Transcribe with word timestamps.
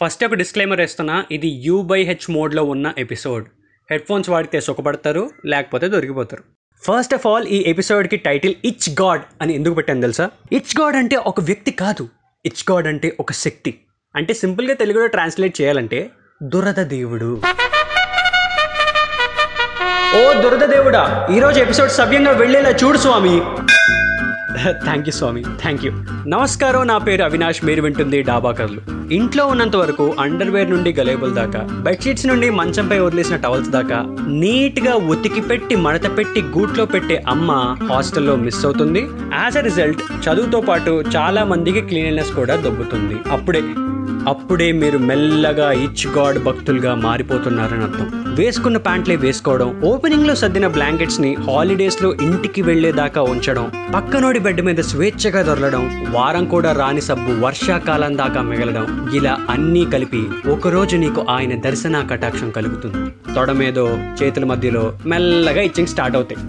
First 0.00 0.24
ఒక 0.24 0.34
disclaimer 0.34 0.80
ఇస్తున్నా 0.80 1.24
ఇది 1.30 1.48
యూ 1.48 1.82
బై 1.82 2.02
హెచ్ 2.02 2.30
మోడ్లో 2.30 2.64
ఉన్న 2.64 2.92
ఎపిసోడ్ 2.98 3.46
హెడ్ 3.90 4.02
ఫోన్స్ 4.08 4.30
వాడితే 4.30 4.60
సుఖపడతారు 4.60 5.30
లేకపోతే 5.46 5.88
దొరికిపోతారు. 5.88 6.42
ఫస్ట్ 6.82 7.14
ఆఫ్ 7.14 7.26
ఆల్ 7.26 7.46
ఈ 7.46 7.64
ఎపిసోడ్కి 7.70 8.16
టైటిల్ 8.16 8.54
ఇచ్ 8.64 8.90
గాడ్ 9.02 9.22
అని 9.42 9.54
ఎందుకు 9.54 9.74
పెట్టాను 9.74 10.00
తెలుసా? 10.00 10.30
ఇచ్ 10.52 10.80
గాడ్ 10.80 10.96
అంటే 10.96 11.16
ఒక 11.16 11.40
వ్యక్తి 11.40 11.70
కాదు. 11.70 12.08
ఇచ్ 12.46 12.72
గాడ్ 12.72 12.86
అంటే 12.86 13.16
ఒక 13.20 13.32
శక్తి. 13.32 13.78
అంటే 14.16 14.34
సింపుల్గా 14.34 14.74
తెలుగులో 14.74 15.06
ట్రాన్స్లేట్ 15.06 15.60
చేయాలంటే 15.60 16.10
దురద 16.42 16.82
దేవుడు. 16.82 17.40
ఓ 20.16 20.40
దురద 20.40 20.68
దేవుడా 20.68 21.28
ఈరోజు 21.36 21.60
ఎపిసోడ్ 21.60 21.90
సవ్యంగా 21.90 22.30
వెళ్ళేలా 22.30 22.70
చూడు 22.70 22.98
స్వామి. 22.98 23.40
థ్యాంక్ 24.62 25.08
యూ 25.08 25.12
స్వామి 25.12 25.42
థ్యాంక్ 25.42 25.84
యూ 25.84 25.92
నమస్కారం 26.26 26.86
నా 26.86 26.98
పేరు 26.98 27.22
అవినాష్. 27.22 27.64
మీరు 27.64 27.82
వింటుంది 27.82 28.22
డాబాకర్లు. 28.22 28.80
ఇంట్లో 29.14 29.46
ఉన్నంత 29.46 29.76
వరకు 29.76 30.14
అండర్వేర్ 30.20 30.70
నుండి 30.70 30.92
గలేబుల్ 30.92 31.34
దాకా 31.34 31.58
బెడ్షీట్స్ 31.58 32.26
నుండి 32.26 32.50
మంచంపై 32.50 32.98
వదిలేసిన 32.98 33.36
టవల్స్ 33.36 33.68
దాకా 33.68 33.98
నీట్గా 34.28 34.94
ఉతికి 34.94 35.40
పెట్టి 35.40 35.76
మడత 35.76 36.18
పెట్టి 36.18 36.42
గూట్లో 36.42 36.84
పెట్టే 36.84 37.24
అమ్మ 37.28 37.76
హాస్టల్లో 37.92 38.36
మిస్ 38.36 38.64
అవుతుంది. 38.64 39.00
యాజ్ 39.34 39.56
అ 39.56 39.60
రిజల్ట్ 39.60 40.02
చదువుతో 40.26 40.60
పాటు 40.60 41.04
చాలా 41.16 41.44
మందికి 41.44 41.80
క్లీనినెస్ 41.80 42.32
కూడా 42.32 42.56
దొబ్బుతుంది. 42.56 43.18
అప్పుడే 43.30 43.62
అప్పుడే 44.28 44.66
మీరు 44.72 44.98
మెల్లగా 45.08 45.66
ఇచ్ 45.84 46.04
గాడ్ 46.16 46.38
భక్తులుగా 46.44 46.92
మారిపోతున్నారని 46.94 47.84
అర్థం. 47.84 48.06
వేసుకున్న 48.38 48.78
ప్యాంట్లే 48.78 49.16
వేసుకోవడం 49.16 49.68
ఓపెనింగ్లో 49.84 50.34
సర్దిన 50.34 50.66
బ్లాంకెట్స్ని 50.66 51.30
హాలిడేస్లో 51.48 52.14
ఇంటికి 52.26 52.62
వెళ్ళేదాకా 52.62 53.22
ఉంచడం 53.22 53.66
పక్కనోడి 53.94 54.38
బెడ్ 54.38 54.62
మీద 54.62 54.80
స్వేచ్ఛగా 54.90 55.42
దొరలడం 55.42 55.84
వారం 56.10 56.44
కూడా 56.44 56.72
రాని 56.72 57.00
సబ్బు 57.00 57.32
వర్షాకాలం 57.44 58.18
దాకా 58.18 58.42
మిగలడం 58.42 59.10
ఇలా 59.14 59.34
అన్నీ 59.50 59.84
కలిపి 59.84 60.22
ఒకరోజు 60.50 60.96
నీకు 60.96 61.26
ఆయన 61.30 61.60
దర్శన 61.60 62.04
కటాక్షం 62.10 62.50
కలుగుతుంది. 62.50 63.02
తొడ 63.34 63.50
మీదో 63.52 63.86
చేతుల 64.22 64.44
మధ్యలో 64.44 64.84
మెల్లగా 65.06 65.60
ఇచ్చింగ్ 65.60 65.88
స్టార్ట్ 65.88 66.16
అవుతాయి. 66.16 66.40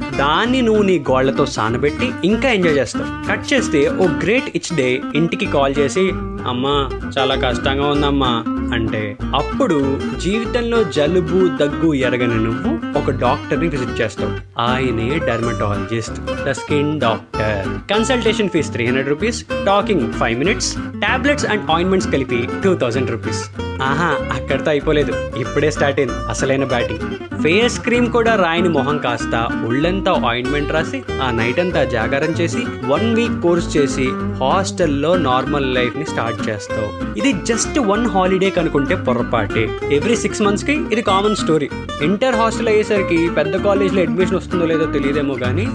దాన్ని 0.00 0.62
నువ్వు 0.62 0.82
నీ 0.82 0.98
గోళ్ళతో 0.98 1.46
సానబెట్టి 1.46 2.12
ఇంకా 2.24 2.48
ఎంజాయ్ 2.48 2.76
చేస్తావు. 2.76 3.28
కట్ 3.28 3.52
చేస్తే 3.52 3.88
ఓ 3.88 4.06
గ్రేట్ 4.06 4.50
ఇచ్ 4.54 4.76
డే 4.76 5.00
ఇంటికి 5.14 5.46
కాల్ 5.46 5.74
చేసి 5.78 6.10
అమ్మా 6.48 6.90
చాలా 7.18 7.34
కష్టంగా 7.34 7.86
ఉందమ్మా. 7.86 8.44
అంటే 8.74 9.16
అప్పుడు 9.34 9.98
జీవితంలో 10.20 10.84
జలుబు 10.84 11.56
దగ్గు 11.56 11.94
ఎరగని 11.94 12.44
నువ్వు 12.44 12.98
ఒక 12.98 13.10
డాక్టర్ని 13.10 13.68
విజిట్ 13.68 14.00
చేస్తావు. 14.00 14.60
ఆయనే 14.60 15.18
dermatologist 15.18 16.44
the 16.44 16.52
skin 16.52 17.00
doctor. 17.00 17.68
Consultation 17.90 18.48
fee 18.48 18.72
three 18.72 18.86
hundred 18.86 19.08
rupees 19.08 19.44
talking 19.66 20.12
five 20.12 20.38
minutes 20.38 20.76
tablets 20.76 21.46
and 21.46 21.70
ointments 21.70 22.10
కలిపి 22.10 22.48
టూ 22.64 22.74
థౌజండ్ 22.74 23.10
రూపీస్ 23.10 23.50
ఆహా 23.82 24.18
అక్కడితో 24.32 24.70
అయిపోలేదు. 24.70 25.12
ఇప్పుడే 25.38 25.70
స్టార్ట్ 25.70 26.00
అయింది 26.00 26.14
అసలైన 26.28 26.64
బ్యాటింగ్. 26.64 27.00
ఫేస్ 27.42 27.80
క్రీమ్ 27.80 28.10
కూడా 28.10 28.34
రాయని 28.34 28.68
మొహం 28.68 28.98
కాస్త 28.98 29.48
ఒళ్ళంతా 29.66 30.22
ఆయింట్మెంట్ 30.26 30.72
రాసి 30.72 31.02
ఆ 31.22 31.30
నైట్ 31.30 31.60
అంతా 31.60 31.84
జాగారం 31.84 32.30
చేసి 32.30 32.62
వన్ 32.84 33.14
వీక్ 33.14 33.42
కోర్స్ 33.42 33.76
చేసి 33.76 34.08
హాస్టల్లో 34.12 35.16
నార్మల్ 35.16 35.74
లైఫ్ని 35.74 36.06
స్టార్ట్ 36.06 36.48
చేస్తావు. 36.48 37.18
ఇది 37.18 37.32
జస్ట్ 37.32 37.78
వన్ 37.78 38.06
హాలిడే 38.06 38.50
కనుకుంటే 38.50 38.94
పొరపాటే. 38.94 39.68
ఎవ్రీ 39.92 40.16
సిక్స్ 40.16 40.42
మంత్స్కి 40.42 40.72
ఇది 40.72 41.02
కామన్ 41.02 41.36
స్టోరీ. 41.36 41.70
ఇంటర్ 42.02 42.34
హాస్టల్ 42.34 42.68
అయ్యేసరికి 42.68 43.30
పెద్ద 43.30 43.56
కాలేజ్లో 43.56 44.02
అడ్మిషన్ 44.02 44.36
వస్తుందో 44.36 44.66
లేదో 44.66 44.84
తెలియదేమో 44.84 45.34
కానీ 45.34 45.68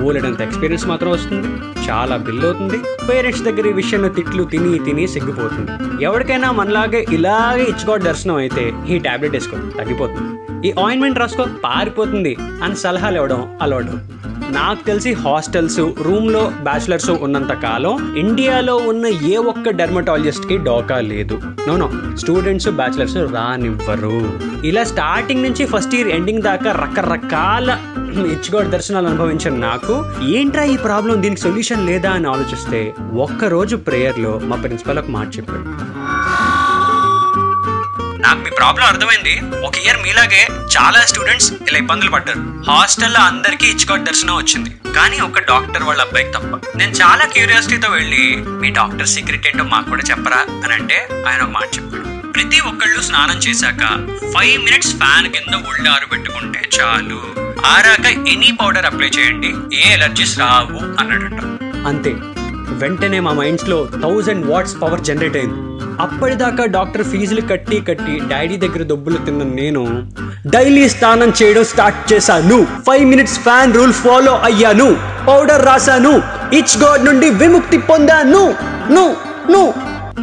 బోలెడంత 0.00 0.40
ఎక్స్పీరియన్స్ 0.40 0.86
మాత్రం 0.86 1.10
వస్తుంది. 1.10 1.48
చాలా 1.88 2.16
బిల్ 2.16 2.44
అవుతుంది 2.44 2.78
పేరెంట్స్ 3.08 3.42
దగ్గర 3.42 3.66
ఈ 3.66 3.72
విషయంలో 3.72 4.08
తిట్లు 4.08 4.44
తిని 4.44 4.78
తిని 4.78 5.06
సిగ్గిపోతుంది. 5.06 5.70
ఎవరికైనా 6.04 6.50
మనలాగే 6.52 7.06
ఇలాగే 7.12 7.62
ఇచ్చుకో 7.62 7.96
దర్శనం 8.08 8.36
అయితే 8.36 8.72
ఈ 8.88 8.98
టాబ్లెట్ 8.98 9.32
వేసుకో 9.32 9.56
తగ్గిపోతుంది. 9.78 10.30
ఈ 10.68 10.72
ఆయింట్మెంట్ 10.84 11.18
రాసుకో 11.18 11.46
పారిపోతుంది 11.64 12.36
అని 12.62 12.76
సలహాలు 12.76 13.16
ఇవ్వడం 13.16 13.58
అలవడం 13.62 13.96
నాకు 14.50 14.82
తెలిసి 14.86 15.12
హాస్టల్స్ 15.12 15.78
రూమ్లో 15.78 16.40
బ్యాచిలర్స్ 16.40 16.62
బ్యాచులర్స్ 16.66 17.10
ఉన్నంత 17.24 17.52
కాలం 17.52 17.94
ఇండియాలో 18.16 18.74
ఉన్న 18.90 19.06
ఏ 19.06 19.36
ఒక్క 19.36 19.70
డెర్మటాలజిస్ట్కి 19.70 20.56
డోకా 20.66 21.00
లేదు. 21.00 21.36
నోనో 21.68 21.86
స్టూడెంట్స్ 22.16 22.68
బ్యాచులర్స్ 22.68 23.16
రానివ్వరు. 23.34 24.18
ఇలా 24.70 24.84
స్టార్టింగ్ 24.84 25.42
నుంచి 25.42 25.64
ఫస్ట్ 25.66 25.94
ఇయర్ 25.94 26.08
ఎండింగ్ 26.08 26.42
దాకా 26.42 26.72
రకరకాల 26.82 27.68
ఇచ్చుకోడు 28.22 28.68
దర్శనాలు 28.68 29.06
అనుభవించిన 29.08 29.54
నాకు 29.54 30.04
ఏంట్రా 30.22 30.64
ఈ 30.64 30.76
ప్రాబ్లం? 30.76 31.22
దీనికి 31.22 31.40
సొల్యూషన్ 31.40 31.86
లేదా? 31.86 32.10
అని 32.10 32.28
ఆలోచిస్తే 32.28 32.94
ఒక్కరోజు 33.14 33.76
ప్రేయర్లో 33.76 34.38
మా 34.38 34.56
ప్రిన్సిపల్ 34.56 34.98
ఒక 34.98 35.08
మాట 35.08 35.36
చెప్పాడు. 35.36 35.94
నాకు 38.18 38.38
మీ 38.38 38.50
ప్రాబ్లం 38.50 38.86
అర్థమైంది. 38.86 39.42
ఒక 39.66 39.78
ఇయర్ 39.78 40.02
మీలాగే 40.02 40.48
చాలా 40.78 41.00
స్టూడెంట్స్ 41.00 41.52
ఇలా 41.52 41.78
ఇబ్బందులు 41.78 42.10
పడ్డారు. 42.10 42.70
హాస్టల్లో 42.70 43.20
అందరికీ 43.20 43.66
ఇచ్చుకోట్ 43.66 44.04
దర్శనం 44.04 44.36
వచ్చింది. 44.36 44.70
కానీ 44.96 45.20
ఒక 45.20 45.38
డాక్టర్ 45.38 45.82
వాళ్ళ 45.82 46.00
అబ్బాయికి 46.02 46.32
తప్ప. 46.32 46.76
నేను 46.76 46.92
చాలా 46.92 47.24
క్యూరియాసిటీతో 47.24 47.88
వెళ్ళి 47.88 48.36
మీ 48.36 48.70
డాక్టర్ 48.70 49.06
సీక్రెట్ 49.06 49.46
ఏంటో 49.46 49.64
మాకు 49.64 49.88
కూడా 49.88 50.02
చెప్పరా? 50.10 50.36
అని 50.36 50.72
అంటే 50.72 51.08
ఆయన 51.28 51.42
ఒక 51.42 51.48
మాట 51.48 51.64
చెప్పాడు. 51.64 52.04
ప్రతి 52.32 52.60
ఒక్కళ్ళు 52.60 53.00
స్నానం 53.00 53.36
చేశాక 53.36 53.80
ఫైవ్ 54.38 54.64
మినిట్స్ 54.64 54.96
ఫ్యాన్ 54.96 55.32
కింద 55.32 55.54
ఒళ్ళు 55.54 55.90
ఆరబెట్టుకుంటే 55.90 56.60
చాలు. 56.80 57.43
ఆరాక 57.58 58.28
ఎనీ 58.28 58.56
పౌడర్ 58.60 58.86
అప్లై 58.86 59.10
చేయండి. 59.18 59.46
ఏ 59.76 59.92
ఎలర్జీస్ 59.92 60.38
రావు 60.38 61.00
అన్నాడట. 61.00 61.44
అంతే. 61.86 62.14
వెంటనే 62.68 63.20
మా 63.20 63.32
మైండ్స్లో 63.32 63.88
థౌజండ్ 64.02 64.46
వాట్స్ 64.46 64.82
పవర్ 64.82 65.00
జనరేట్ 65.00 65.36
అయింది. 65.36 65.84
అప్పటిదాకా 66.00 66.64
డాక్టర్ 66.64 67.02
ఫీజులు 67.02 67.40
కట్టి 67.40 67.80
కట్టి 67.80 68.20
డాడీ 68.30 68.56
దగ్గర 68.56 68.82
దొబ్బులు 68.82 69.16
తిన్న 69.16 69.42
నేను 69.42 70.12
డైలీ 70.46 70.88
స్నానం 70.88 71.32
చేయడం 71.42 71.64
స్టార్ట్ 71.64 72.12
చేశాను. 72.12 72.64
Five 72.64 73.04
minutes 73.04 73.38
fan 73.38 73.74
rule 73.74 73.92
follow 73.92 74.38
అయ్యాను. 74.38 74.96
పౌడర్ 75.28 75.66
రాశాను. 75.66 76.22
ఇచ్ 76.52 76.78
గాడ్ 76.82 77.04
నుండి 77.04 77.30
విముక్తి 77.30 77.78
పొందాను. 77.78 78.54
ను 78.92 79.16
ను. 79.50 79.74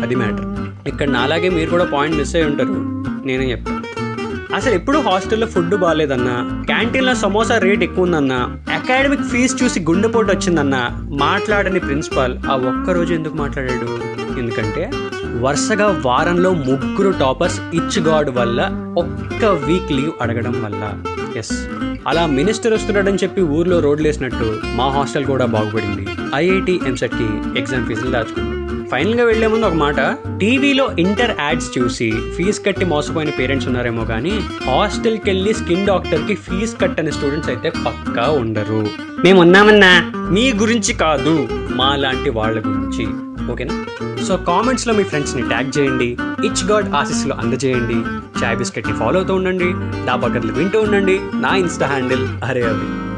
అది 0.03 0.15
మ్యాటర్. 0.15 0.45
ఇక్కడ 0.87 1.07
నాలాగే 1.07 1.49
మీరు 1.49 1.69
కూడా 1.69 1.85
పాయింట్ 1.85 2.17
మిస్ 2.17 2.35
అయి 2.35 2.45
ఉంటారు. 2.45 2.73
నేనే 3.27 3.51
చెప్తాను 3.51 3.80
అసలు 4.55 4.73
ఎప్పుడు 4.73 4.97
హాస్టల్లో 4.97 5.47
ఫుడ్ 5.47 5.75
బాగాలేదన్నా? 5.75 6.63
క్యాంటీన్లో 6.65 7.15
సమోసా 7.15 7.57
రేట్ 7.57 7.83
ఎక్కువ 7.83 8.03
ఉందన్నా 8.03 8.57
అకాడమిక్ 8.73 9.21
ఫీజు 9.21 9.63
చూసి 9.63 9.79
గుండెపోటు 9.79 10.31
వచ్చిందన్నా? 10.31 10.89
మాట్లాడని 11.01 11.79
ప్రిన్సిపాల్ 11.79 12.37
ఆ 12.51 12.55
ఒక్క 12.55 12.89
రోజు 12.89 13.13
ఎందుకు 13.13 13.33
మాట్లాడాడు? 13.33 13.87
ఎందుకంటే 14.39 14.91
వరుసగా 15.39 16.01
వారంలో 16.05 16.53
ముగ్గురు 16.53 17.11
టాపర్స్ 17.19 17.61
ఇచ్ 17.73 17.99
గాడ్ 17.99 18.29
వల్ల 18.29 18.69
ఒక్క 18.97 19.45
వీక్ 19.45 19.91
లీవ్ 19.91 20.11
అడగడం 20.21 20.63
వల్ల. 20.65 20.93
ఎస్. 21.37 21.67
అలా 22.07 22.25
మినిస్టర్ 22.25 22.73
వస్తున్నాడని 22.73 23.17
చెప్పి 23.23 23.41
ఊర్లో 23.41 23.79
రోడ్లు 23.79 24.07
వేసినట్టు 24.07 24.59
మా 24.75 24.87
హాస్టల్ 24.89 25.25
కూడా 25.25 25.45
బాగుపడింది. 25.45 26.07
ఐఐటి 26.35 26.79
ఎంసెట్కి 26.87 27.59
ఎగ్జామ్ 27.59 27.87
ఫీజులు 27.87 28.11
దాచుకుంది. 28.11 28.60
ఫైనల్గా 28.91 29.23
వెళ్ళే 29.23 29.47
ముందు 29.47 29.65
ఒక 29.65 29.73
మాట. 29.73 29.95
టీవీలో 30.39 30.91
ఇంటర్ 30.99 31.39
యాడ్స్ 31.39 31.77
చూసి 31.77 32.11
ఫీజు 32.37 32.61
కట్టి 32.65 32.85
మోసపోయిన 32.85 33.29
పేరెంట్స్ 33.29 33.67
ఉన్నారేమో 33.67 34.05
కానీ 34.05 34.39
హాస్టల్కి 34.65 35.29
వెళ్ళి 35.29 35.53
స్కిన్ 35.53 35.87
డాక్టర్కి 35.87 36.37
కట్టని 36.81 37.11
స్టూడెంట్స్ 37.11 37.49
అయితే 37.49 37.69
పక్కా 37.69 38.29
ఉండరు. 38.29 38.87
మేము 39.23 39.41
ఉన్నామన్నా? 39.41 40.11
మీ 40.15 40.53
గురించి 40.53 40.93
కాదు 40.93 41.47
మా 41.51 41.95
లాంటి 41.95 42.29
వాళ్ళ 42.29 42.59
గురించి. 42.59 43.07
ఓకేనా? 43.51 43.85
సో 44.27 44.37
కామెంట్స్లో 44.37 44.93
మీ 44.93 45.03
ఫ్రెండ్స్ని 45.03 45.41
ట్యాగ్ 45.41 45.79
చేయండి. 45.79 46.17
ఇచ్ 46.45 46.71
గాడ్ 46.71 46.93
ఆశీస్సులు 46.93 47.33
అందజేయండి. 47.33 47.95
చాయ్ 48.43 48.57
బిస్కెట్ని 48.57 48.93
ఫాలో 48.93 49.19
అవుతూ 49.19 49.35
ఉండండి. 49.35 49.73
డాబాకర్లు 50.05 50.53
వింటూ 50.53 50.81
ఉండండి. 50.81 51.19
నా 51.33 51.55
ఇన్స్టా 51.55 51.87
హ్యాండిల్ 51.87 52.27
అరే 52.43 52.63
అవి 52.63 53.10